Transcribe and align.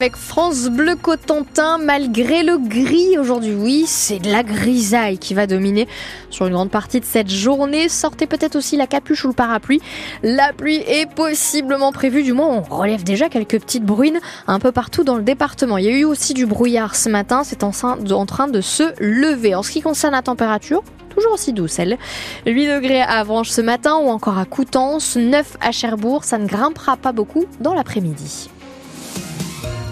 Avec 0.00 0.14
France 0.14 0.68
Bleu 0.68 0.94
Cotentin, 0.94 1.78
malgré 1.78 2.44
le 2.44 2.56
gris 2.56 3.18
aujourd'hui, 3.18 3.52
oui, 3.52 3.84
c'est 3.88 4.20
de 4.20 4.30
la 4.30 4.44
grisaille 4.44 5.18
qui 5.18 5.34
va 5.34 5.48
dominer 5.48 5.88
sur 6.30 6.46
une 6.46 6.52
grande 6.52 6.70
partie 6.70 7.00
de 7.00 7.04
cette 7.04 7.28
journée. 7.28 7.88
Sortez 7.88 8.28
peut-être 8.28 8.54
aussi 8.54 8.76
la 8.76 8.86
capuche 8.86 9.24
ou 9.24 9.26
le 9.26 9.34
parapluie. 9.34 9.80
La 10.22 10.52
pluie 10.52 10.84
est 10.86 11.12
possiblement 11.12 11.90
prévue, 11.90 12.22
du 12.22 12.32
moins 12.32 12.46
on 12.46 12.60
relève 12.60 13.02
déjà 13.02 13.28
quelques 13.28 13.58
petites 13.58 13.82
bruines 13.82 14.20
un 14.46 14.60
peu 14.60 14.70
partout 14.70 15.02
dans 15.02 15.16
le 15.16 15.24
département. 15.24 15.78
Il 15.78 15.84
y 15.86 15.88
a 15.88 15.98
eu 15.98 16.04
aussi 16.04 16.32
du 16.32 16.46
brouillard 16.46 16.94
ce 16.94 17.08
matin, 17.08 17.42
c'est 17.42 17.64
en 17.64 17.72
train 17.72 18.46
de 18.46 18.60
se 18.60 18.84
lever. 19.00 19.56
En 19.56 19.64
ce 19.64 19.72
qui 19.72 19.80
concerne 19.80 20.12
la 20.12 20.22
température, 20.22 20.84
toujours 21.10 21.32
aussi 21.32 21.52
douce 21.52 21.76
elle. 21.80 21.98
8 22.46 22.68
degrés 22.68 23.00
à 23.00 23.18
Avranches 23.18 23.50
ce 23.50 23.62
matin 23.62 23.96
ou 23.96 24.10
encore 24.10 24.38
à 24.38 24.44
Coutances, 24.44 25.16
9 25.16 25.56
à 25.60 25.72
Cherbourg, 25.72 26.22
ça 26.22 26.38
ne 26.38 26.46
grimpera 26.46 26.96
pas 26.96 27.10
beaucoup 27.10 27.46
dans 27.58 27.74
l'après-midi. 27.74 28.48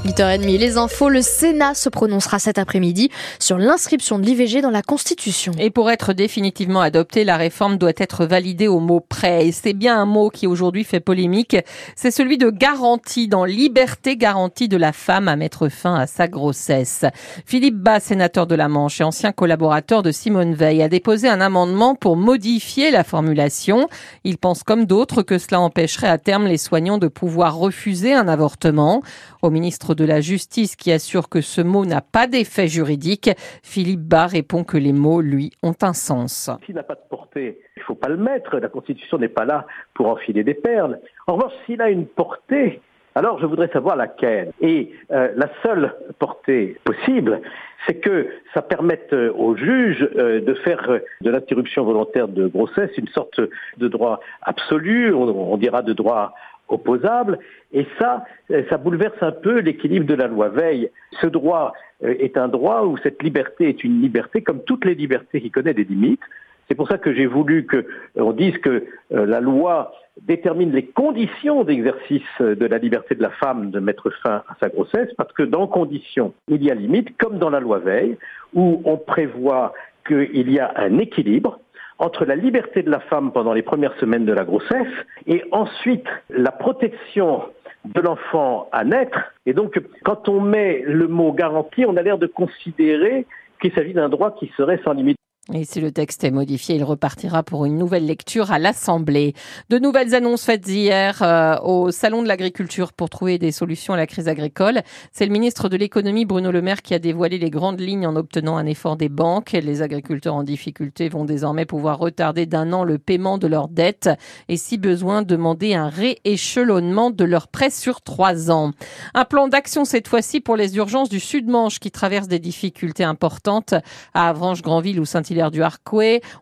8h30, 0.07 0.57
les 0.57 0.77
infos, 0.77 1.09
le 1.09 1.21
Sénat 1.21 1.75
se 1.75 1.89
prononcera 1.89 2.39
cet 2.39 2.59
après-midi 2.59 3.11
sur 3.41 3.59
l'inscription 3.59 4.21
de 4.21 4.25
l'IVG 4.25 4.61
dans 4.61 4.71
la 4.71 4.83
Constitution. 4.83 5.51
Et 5.59 5.71
pour 5.71 5.91
être 5.91 6.13
définitivement 6.13 6.81
adoptée, 6.81 7.25
la 7.25 7.37
réforme 7.37 7.77
doit 7.77 7.91
être 7.97 8.25
validée 8.25 8.69
au 8.69 8.79
mot 8.79 9.01
près. 9.01 9.49
Et 9.49 9.53
c'est 9.53 9.73
bien 9.73 9.99
un 9.99 10.05
mot 10.05 10.31
qui 10.31 10.47
aujourd'hui 10.47 10.85
fait 10.85 11.01
polémique. 11.01 11.57
C'est 11.97 12.13
celui 12.13 12.39
de 12.39 12.51
garantie 12.51 13.27
dans 13.27 13.45
liberté 13.45 14.17
garantie 14.17 14.69
de 14.69 14.77
la 14.77 14.93
femme 14.93 15.27
à 15.27 15.35
mettre 15.35 15.69
fin 15.69 15.97
à 15.97 16.07
sa 16.07 16.29
grossesse. 16.29 17.05
Philippe 17.45 17.79
Bas, 17.79 17.99
sénateur 17.99 18.47
de 18.47 18.55
la 18.55 18.69
Manche 18.69 19.01
et 19.01 19.05
ancien 19.05 19.33
collaborateur 19.33 20.05
de 20.05 20.13
Simone 20.13 20.55
Veil, 20.55 20.85
a 20.85 20.89
déposé 20.89 21.29
un 21.29 21.41
amendement 21.41 21.97
pour 21.97 22.17
modifier 22.17 22.93
la 22.93 23.03
formulation. 23.03 23.89
Il 24.23 24.39
pense 24.39 24.63
comme 24.63 24.85
d'autres 24.85 25.23
que 25.23 25.39
cela 25.39 25.61
empêcherait 25.61 26.07
à 26.07 26.19
terme 26.19 26.47
les 26.47 26.59
soignants 26.59 26.99
de 26.99 27.09
pouvoir 27.09 27.57
refuser 27.57 28.15
un 28.15 28.29
avortement. 28.29 29.03
Au 29.43 29.51
ministre 29.51 29.96
de 29.97 30.05
la 30.05 30.21
Justice 30.21 30.77
qui 30.77 30.93
assure 30.93 31.29
que 31.29 31.41
ce 31.41 31.61
mot 31.61 31.85
n'a 31.85 32.01
pas 32.01 32.27
d'effet 32.27 32.69
juridique, 32.69 33.31
Philippe 33.63 34.03
Bas 34.03 34.27
répond 34.27 34.63
que 34.63 34.77
les 34.77 34.93
mots, 34.93 35.21
lui, 35.21 35.51
ont 35.63 35.75
un 35.83 35.93
sens. 35.93 36.51
S'il 36.65 36.75
n'a 36.75 36.83
pas 36.83 36.95
de 36.95 37.01
portée, 37.09 37.59
il 37.77 37.81
ne 37.81 37.85
faut 37.85 37.95
pas 37.95 38.09
le 38.09 38.17
mettre. 38.17 38.59
La 38.59 38.69
Constitution 38.69 39.19
n'est 39.19 39.29
pas 39.29 39.45
là 39.45 39.67
pour 39.95 40.09
enfiler 40.09 40.45
des 40.45 40.55
perles. 40.55 41.01
En 41.27 41.35
revanche, 41.35 41.53
s'il 41.67 41.81
a 41.83 41.91
une 41.91 42.07
portée, 42.07 42.81
alors 43.17 43.41
je 43.41 43.47
voudrais 43.47 43.69
savoir 43.69 43.97
laquelle. 43.97 44.53
Et 44.61 44.93
euh, 45.11 45.33
la 45.37 45.49
seule 45.63 45.95
portée 46.19 46.77
possible, 46.85 47.41
c'est 47.87 47.95
que 47.95 48.29
ça 48.53 48.61
permette 48.61 49.13
euh, 49.15 49.33
aux 49.33 49.57
juges 49.57 50.07
euh, 50.17 50.43
de 50.43 50.55
faire 50.55 51.01
de 51.23 51.31
l'interruption 51.31 51.85
volontaire 51.85 52.29
de 52.29 52.47
grossesse 52.47 52.91
une 52.99 53.09
sorte 53.09 53.41
de 53.79 53.89
droit 53.89 54.21
absolu, 54.43 55.15
on 55.15 55.57
dira 55.57 55.81
de 55.81 55.95
droit 55.95 56.35
opposable. 56.69 57.39
Et 57.73 57.87
ça, 57.99 58.25
euh, 58.51 58.63
ça 58.69 58.79
bouleverse 58.79 59.17
un 59.21 59.33
peu 59.33 59.61
l'équilibre 59.61 60.07
de 60.07 60.15
la 60.15 60.27
loi 60.27 60.49
Veil. 60.49 60.91
Ce 61.21 61.27
droit 61.27 61.73
euh, 62.05 62.15
est 62.19 62.37
un 62.37 62.49
droit 62.49 62.83
où 62.83 62.97
cette 62.99 63.23
liberté 63.23 63.69
est 63.69 63.85
une 63.85 64.01
liberté 64.01 64.43
comme 64.43 64.63
toutes 64.65 64.85
les 64.85 64.95
libertés 64.95 65.41
qui 65.41 65.51
connaissent 65.51 65.77
des 65.77 65.85
limites. 65.85 66.21
C'est 66.69 66.75
pour 66.75 66.89
ça 66.89 66.99
que 66.99 67.15
j'ai 67.15 67.27
voulu 67.27 67.67
qu'on 67.67 68.33
dise 68.33 68.59
que 68.59 68.85
euh, 69.13 69.27
la 69.27 69.41
loi 69.41 69.93
détermine 70.23 70.73
les 70.73 70.87
conditions 70.87 71.63
d'exercice 71.63 72.23
de 72.41 72.67
la 72.67 72.79
liberté 72.79 73.15
de 73.15 73.23
la 73.23 73.31
femme 73.31 73.71
de 73.71 73.79
mettre 73.81 74.11
fin 74.23 74.43
à 74.49 74.57
sa 74.59 74.71
grossesse, 74.71 75.13
parce 75.19 75.33
que 75.35 75.43
dans 75.43 75.67
conditions, 75.67 76.33
il 76.49 76.65
y 76.65 76.71
a 76.71 76.75
limite, 76.75 77.17
comme 77.19 77.39
dans 77.39 77.51
la 77.51 77.61
loi 77.61 77.81
Veil, 77.81 78.17
où 78.55 78.81
on 78.87 78.97
prévoit 78.97 79.75
qu'il 80.07 80.51
y 80.51 80.59
a 80.59 80.73
un 80.77 80.99
équilibre 80.99 81.61
entre 81.99 82.25
la 82.25 82.37
liberté 82.37 82.83
de 82.83 82.91
la 82.91 83.01
femme 83.01 83.33
pendant 83.33 83.53
les 83.53 83.63
premières 83.63 83.97
semaines 83.99 84.25
de 84.25 84.33
la 84.33 84.45
grossesse 84.45 84.93
et 85.27 85.45
ensuite 85.53 86.07
la 86.31 86.53
protection 86.53 87.43
de 87.85 88.01
l'enfant 88.01 88.69
à 88.73 88.85
naître. 88.85 89.19
Et 89.47 89.53
donc, 89.53 89.81
quand 90.05 90.29
on 90.29 90.41
met 90.41 90.83
le 90.85 91.09
mot 91.09 91.33
garantie, 91.33 91.85
on 91.87 91.97
a 91.97 92.03
l'air 92.03 92.19
de 92.19 92.27
considérer 92.27 93.27
qu'il 93.61 93.73
s'agit 93.73 93.95
d'un 93.95 94.09
droit 94.09 94.35
qui 94.39 94.51
serait 94.57 94.81
sans 94.85 94.93
limite. 94.93 95.19
Et 95.55 95.65
si 95.65 95.81
le 95.81 95.93
texte 95.93 96.25
est 96.25 96.33
modifié, 96.33 96.75
il 96.75 96.83
repartira 96.83 97.45
pour 97.45 97.67
une 97.67 97.79
nouvelle 97.79 98.05
lecture 98.05 98.51
à 98.51 98.59
l'Assemblée. 98.59 99.33
De 99.71 99.79
nouvelles 99.79 100.13
annonces 100.13 100.45
faites 100.45 100.67
hier 100.67 101.23
euh, 101.23 101.57
au 101.63 101.93
Salon 101.93 102.21
de 102.25 102.27
l'agriculture 102.27 102.93
pour 102.93 103.11
trouver 103.11 103.39
des 103.39 103.53
solutions 103.53 103.95
à 103.95 103.97
la 103.97 104.09
crise 104.09 104.27
agricole. 104.27 104.83
C'est 105.13 105.25
le 105.25 105.31
ministre 105.31 105.69
de 105.69 105.77
l'économie 105.77 106.25
Bruno 106.25 106.51
Le 106.51 106.63
Maire 106.63 106.83
qui 106.83 106.95
a 106.95 106.99
dévoilé 106.99 107.39
les 107.39 107.51
grandes 107.51 107.79
lignes 107.79 108.09
en 108.09 108.17
obtenant 108.17 108.57
un 108.57 108.67
effort 108.67 108.97
des 108.97 109.09
banques. 109.09 109.53
Les 109.53 109.83
agriculteurs 109.83 110.35
en 110.35 110.43
difficulté 110.43 111.09
vont 111.09 111.25
désormais 111.25 111.65
pouvoir 111.65 112.01
retarder 112.01 112.47
d'un 112.47 112.73
an 112.73 112.83
le 112.83 112.99
paiement 112.99 113.39
de 113.39 113.47
leurs 113.47 113.69
dettes 113.69 114.11
et 114.49 114.57
si 114.57 114.79
besoin 114.79 115.23
demander 115.23 115.75
un 115.75 115.89
rééchelonnement 115.89 117.11
de 117.11 117.23
leurs 117.23 117.47
prêts 117.47 117.71
sur 117.71 118.01
trois 118.01 118.51
ans. 118.51 118.73
Un 119.15 119.25
plan 119.25 119.47
d'action 119.47 119.85
cette 119.85 120.09
fois-ci 120.09 120.41
pour 120.41 120.57
les 120.57 120.77
urgences 120.77 121.09
du 121.09 121.21
Sud-Manche 121.21 121.79
qui 121.79 121.93
traversent 121.93 122.27
des 122.27 122.41
difficultés 122.41 123.05
importantes 123.05 123.75
à 124.13 124.29
Avranches, 124.29 124.63
Granville 124.63 124.99
ou 124.99 125.05
Saint-Hilaire 125.05 125.36
du. 125.51 125.63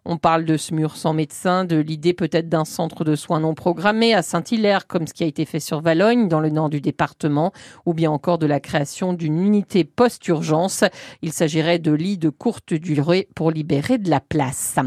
On 0.05 0.16
parle 0.16 0.44
de 0.44 0.56
ce 0.56 0.75
mur 0.75 0.97
sans 0.97 1.12
médecin, 1.12 1.65
de 1.65 1.77
l'idée 1.77 2.15
peut-être 2.15 2.49
d'un 2.49 2.65
centre 2.65 3.05
de 3.05 3.15
soins 3.16 3.41
non 3.41 3.55
programmés 3.55 4.15
à 4.15 4.22
Saint-Hilaire, 4.22 4.87
comme 4.87 5.06
ce 5.06 5.15
qui 5.15 5.25
a 5.25 5.27
été 5.27 5.44
fait 5.44 5.60
sur 5.60 5.81
Valogne, 5.81 6.28
dans 6.28 6.41
le 6.41 6.50
nord 6.50 6.71
du 6.71 6.81
département, 6.81 7.53
ou 7.87 7.94
bien 7.94 8.10
encore 8.10 8.38
de 8.38 8.47
la 8.47 8.60
création 8.60 9.12
d'une 9.12 9.41
unité 9.41 9.84
post-urgence. 9.84 10.84
Il 11.22 11.32
s'agirait 11.32 11.78
de 11.78 11.93
lits 11.93 12.19
de 12.19 12.31
courte 12.31 12.75
durée 12.75 13.28
pour 13.34 13.50
libérer 13.50 13.99
de 13.99 14.10
la 14.10 14.21
place. 14.21 14.78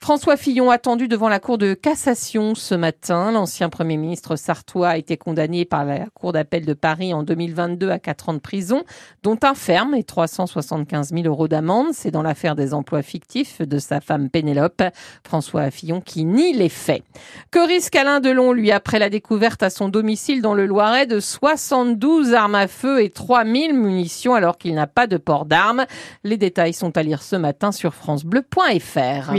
François 0.00 0.36
Fillon 0.36 0.70
attendu 0.70 1.08
devant 1.08 1.28
la 1.28 1.40
Cour 1.40 1.56
de 1.56 1.72
cassation 1.72 2.54
ce 2.54 2.74
matin. 2.74 3.32
L'ancien 3.32 3.70
Premier 3.70 3.96
ministre 3.96 4.36
sartois 4.36 4.90
a 4.90 4.96
été 4.98 5.16
condamné 5.16 5.64
par 5.64 5.84
la 5.84 6.06
Cour 6.12 6.32
d'appel 6.32 6.66
de 6.66 6.74
Paris 6.74 7.14
en 7.14 7.22
2022 7.22 7.88
à 7.88 7.98
4 7.98 8.28
ans 8.28 8.34
de 8.34 8.38
prison, 8.38 8.84
dont 9.22 9.38
un 9.42 9.54
ferme 9.54 9.94
et 9.94 10.04
375 10.04 11.10
000 11.10 11.26
euros 11.26 11.48
d'amende. 11.48 11.88
C'est 11.92 12.10
dans 12.10 12.22
l'affaire 12.22 12.54
des 12.54 12.74
emplois 12.74 13.02
fictifs 13.02 13.62
de 13.62 13.78
sa 13.78 14.00
femme 14.00 14.28
Pénélope. 14.28 14.82
François 15.26 15.70
Fillon 15.70 16.00
qui 16.00 16.24
nie 16.24 16.52
les 16.52 16.68
faits. 16.68 17.02
Que 17.50 17.66
risque 17.66 17.96
Alain 17.96 18.20
Delon, 18.20 18.52
lui, 18.52 18.72
après 18.72 18.98
la 18.98 19.08
découverte 19.08 19.62
à 19.62 19.70
son 19.70 19.88
domicile 19.88 20.42
dans 20.42 20.54
le 20.54 20.66
Loiret 20.66 21.06
de 21.06 21.20
72 21.20 22.34
armes 22.34 22.54
à 22.56 22.68
feu 22.68 23.02
et 23.02 23.08
3000 23.08 23.74
munitions 23.74 24.34
alors 24.34 24.58
qu'il 24.58 24.74
n'a 24.74 24.86
pas 24.86 25.06
de 25.06 25.16
port 25.16 25.46
d'armes? 25.46 25.86
Les 26.24 26.36
détails 26.36 26.74
sont 26.74 26.96
à 26.98 27.02
lire 27.02 27.22
ce 27.22 27.36
matin 27.36 27.72
sur 27.72 27.94
francebleu.fr. 27.94 29.32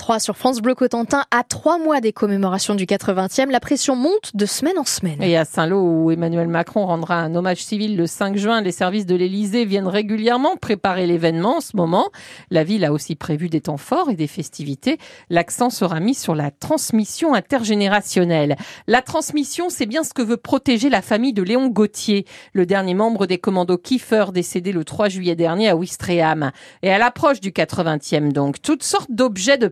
8h33 0.00 0.20
sur 0.20 0.36
France 0.36 0.60
Bleu 0.60 0.74
Cotentin. 0.74 1.24
À 1.30 1.42
trois 1.44 1.78
mois 1.78 2.00
des 2.00 2.12
commémorations 2.12 2.74
du 2.74 2.84
80e, 2.84 3.50
la 3.50 3.60
pression 3.60 3.96
monte 3.96 4.34
de 4.34 4.46
semaine 4.46 4.78
en 4.78 4.84
semaine. 4.84 5.22
Et 5.22 5.36
à 5.36 5.44
Saint-Lô, 5.44 5.80
où 5.80 6.10
Emmanuel 6.10 6.48
Macron 6.48 6.86
rendra 6.86 7.16
un 7.16 7.34
hommage 7.34 7.62
civil 7.62 7.96
le 7.96 8.06
5 8.06 8.36
juin, 8.36 8.60
les 8.60 8.72
services 8.72 9.06
de 9.06 9.14
l'Élysée 9.14 9.64
viennent 9.64 9.86
régulièrement 9.86 10.56
préparer 10.56 11.06
l'événement 11.06 11.58
en 11.58 11.60
ce 11.60 11.76
moment. 11.76 12.08
La 12.50 12.64
ville 12.64 12.84
a 12.84 12.92
aussi 12.92 13.14
prévu 13.14 13.48
des 13.48 13.60
temps 13.60 13.76
forts 13.76 14.10
et 14.10 14.16
des 14.16 14.26
festivités. 14.26 14.98
L'accent 15.28 15.70
sera 15.70 16.00
mis 16.00 16.14
sur 16.14 16.34
la 16.34 16.50
transmission 16.50 17.34
intergénérationnelle. 17.34 18.56
La 18.86 19.02
transmission, 19.02 19.68
c'est 19.68 19.86
bien 19.86 20.04
ce 20.04 20.14
que 20.14 20.22
veut 20.22 20.36
protéger 20.36 20.88
la 20.88 21.02
famille 21.02 21.32
de 21.32 21.42
Léon 21.42 21.68
Gauthier, 21.68 22.26
le 22.52 22.66
dernier 22.66 22.94
membre 22.94 23.26
des 23.26 23.38
commandos 23.38 23.78
Kiefer, 23.78 24.26
décédé 24.32 24.72
le 24.72 24.84
3 24.84 25.08
juillet 25.08 25.36
dernier 25.36 25.68
à 25.68 25.76
Ouistreham. 25.76 26.52
Et 26.82 26.90
à 26.90 26.98
l'approche 26.98 27.40
du 27.40 27.50
80e 27.50 28.32
donc, 28.32 28.62
toutes 28.62 28.82
sortes 28.82 29.10
d'objets 29.10 29.58
de 29.58 29.68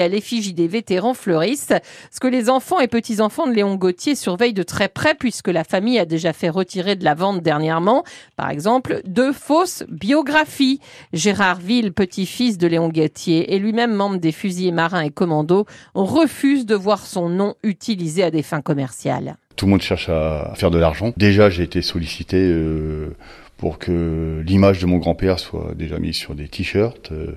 à 0.00 0.08
l'effigie 0.08 0.54
des 0.54 0.68
vétérans 0.68 1.14
fleurissent, 1.14 1.72
ce 2.10 2.20
que 2.20 2.28
les 2.28 2.50
enfants 2.50 2.80
et 2.80 2.88
petits-enfants 2.88 3.46
de 3.46 3.52
Léon 3.52 3.76
Gauthier 3.76 4.14
surveillent 4.14 4.52
de 4.52 4.62
très 4.62 4.88
près 4.88 5.14
puisque 5.14 5.48
la 5.48 5.64
famille 5.64 5.98
a 5.98 6.04
déjà 6.04 6.32
fait 6.32 6.48
retirer 6.48 6.96
de 6.96 7.04
la 7.04 7.14
vente 7.14 7.42
dernièrement, 7.42 8.04
par 8.36 8.50
exemple, 8.50 9.00
deux 9.06 9.32
fausses 9.32 9.84
biographies. 9.88 10.80
Gérard 11.12 11.60
Ville, 11.60 11.92
petit-fils 11.92 12.58
de 12.58 12.66
Léon 12.66 12.88
Gauthier 12.88 13.54
et 13.54 13.58
lui-même 13.58 13.94
membre 13.94 14.18
des 14.18 14.32
fusiliers 14.32 14.72
marins 14.72 15.02
et 15.02 15.10
commandos, 15.10 15.66
refuse 15.94 16.66
de 16.66 16.74
voir 16.74 17.06
son 17.06 17.28
nom 17.28 17.54
utilisé 17.62 18.22
à 18.22 18.30
des 18.30 18.42
fins 18.42 18.62
commerciales. 18.62 19.36
Tout 19.56 19.66
le 19.66 19.72
monde 19.72 19.82
cherche 19.82 20.08
à 20.08 20.52
faire 20.56 20.70
de 20.70 20.78
l'argent. 20.78 21.12
Déjà, 21.16 21.50
j'ai 21.50 21.62
été 21.62 21.82
sollicité 21.82 22.38
euh, 22.38 23.14
pour 23.62 23.78
que 23.78 24.42
l'image 24.44 24.80
de 24.80 24.86
mon 24.86 24.98
grand-père 24.98 25.38
soit 25.38 25.72
déjà 25.76 26.00
mise 26.00 26.16
sur 26.16 26.34
des 26.34 26.48
t-shirts, 26.48 27.12
euh, 27.12 27.36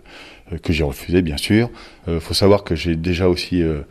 que 0.64 0.74
j'ai 0.74 0.84
refusé 0.84 1.22
bien 1.22 1.38
sûr. 1.38 1.70
Euh, 2.08 2.20
faut 2.20 2.34
savoir 2.34 2.64
que 2.64 2.74
j'ai 2.74 2.96
déjà 2.96 3.30
aussi 3.30 3.62
euh, 3.62 3.82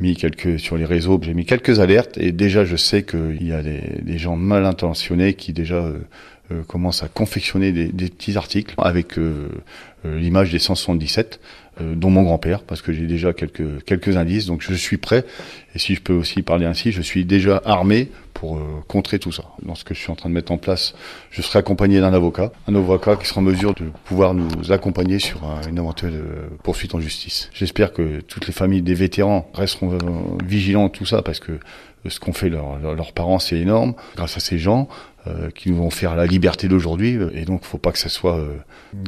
mis 0.00 0.16
quelques 0.16 0.58
sur 0.58 0.76
les 0.76 0.86
réseaux, 0.86 1.20
j'ai 1.22 1.34
mis 1.34 1.44
quelques 1.44 1.78
alertes 1.78 2.18
et 2.18 2.32
déjà 2.32 2.64
je 2.64 2.74
sais 2.74 3.04
qu'il 3.04 3.46
y 3.46 3.52
a 3.52 3.62
des, 3.62 3.80
des, 4.02 4.18
gens 4.18 4.34
mal 4.34 4.66
intentionnés 4.66 5.34
qui 5.34 5.52
déjà 5.52 5.88
commencent 6.66 7.04
à 7.04 7.08
confectionner 7.08 7.70
des, 7.70 7.86
des, 7.86 8.08
petits 8.08 8.36
articles 8.36 8.74
avec 8.78 9.14
l'image 10.04 10.52
des 10.52 10.58
177, 10.58 11.40
dont 11.80 12.10
mon 12.10 12.22
grand-père, 12.22 12.62
parce 12.62 12.82
que 12.82 12.92
j'ai 12.92 13.06
déjà 13.06 13.32
quelques 13.32 13.84
quelques 13.84 14.16
indices, 14.16 14.46
donc 14.46 14.62
je 14.62 14.74
suis 14.74 14.96
prêt 14.96 15.24
Et 15.74 15.78
si 15.78 15.94
je 15.94 16.00
peux 16.00 16.12
aussi 16.12 16.42
parler 16.42 16.66
ainsi, 16.66 16.92
je 16.92 17.02
suis 17.02 17.24
déjà 17.24 17.60
armé 17.64 18.10
pour 18.34 18.58
euh, 18.58 18.84
contrer 18.88 19.18
tout 19.18 19.32
ça. 19.32 19.44
Dans 19.62 19.74
ce 19.74 19.84
que 19.84 19.94
je 19.94 20.00
suis 20.00 20.10
en 20.10 20.16
train 20.16 20.28
de 20.28 20.34
mettre 20.34 20.52
en 20.52 20.58
place, 20.58 20.94
je 21.30 21.40
serai 21.40 21.60
accompagné 21.60 22.00
d'un 22.00 22.12
avocat, 22.12 22.52
un 22.68 22.74
avocat 22.74 23.16
qui 23.16 23.26
sera 23.26 23.40
en 23.40 23.44
mesure 23.44 23.72
de 23.74 23.86
pouvoir 24.04 24.34
nous 24.34 24.70
accompagner 24.70 25.18
sur 25.18 25.40
une 25.68 25.78
éventuelle 25.78 26.14
euh, 26.14 26.48
poursuite 26.62 26.94
en 26.94 27.00
justice. 27.00 27.48
J'espère 27.54 27.92
que 27.92 28.20
toutes 28.20 28.46
les 28.46 28.52
familles 28.52 28.82
des 28.82 28.94
vétérans 28.94 29.48
resteront 29.54 29.94
euh, 29.94 29.98
vigilants 30.44 30.90
tout 30.90 31.06
ça 31.06 31.22
parce 31.22 31.40
que 31.40 31.52
ce 32.06 32.20
qu'ont 32.20 32.34
fait 32.34 32.50
leurs 32.50 33.12
parents, 33.14 33.38
c'est 33.38 33.56
énorme. 33.56 33.94
Grâce 34.14 34.36
à 34.36 34.40
ces 34.40 34.58
gens 34.58 34.88
qui 35.54 35.70
nous 35.70 35.76
vont 35.76 35.88
faire 35.88 36.16
la 36.16 36.26
liberté 36.26 36.68
d'aujourd'hui, 36.68 37.18
et 37.32 37.46
donc 37.46 37.64
faut 37.64 37.78
pas 37.78 37.92
que 37.92 37.98
ça 37.98 38.10
soit 38.10 38.38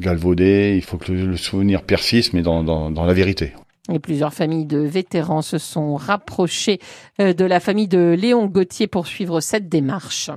galvaudé. 0.00 0.75
Faut 0.87 0.99
que 0.99 1.11
le, 1.11 1.37
souvenir 1.37 1.83
persiste, 1.83 2.33
mais 2.33 2.43
dans, 2.43 2.62
dans, 2.62 2.91
dans 2.91 3.05
la 3.05 3.12
vérité. 3.12 3.55
Et 3.93 3.99
plusieurs 3.99 4.33
familles 4.33 4.67
de 4.67 4.79
vétérans 4.79 5.43
se 5.43 5.59
sont 5.59 5.97
rapprochées 5.97 6.81
de 7.19 7.44
la 7.44 7.61
famille 7.61 7.88
de 7.88 8.17
Léon 8.19 8.47
Gauthier 8.47 8.87
pour 8.87 9.06
suivre 9.06 9.41
cette 9.41 9.69
démarche. 9.69 10.31